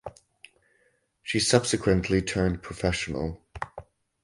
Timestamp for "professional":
2.63-3.39